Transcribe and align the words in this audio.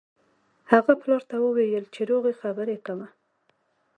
هغه 0.71 0.91
خپل 0.95 0.99
پلار 1.01 1.21
ته 1.29 1.35
وویل 1.39 1.85
چې 1.93 2.01
روغې 2.11 2.33
خبرې 2.41 2.77
کوه 2.85 3.07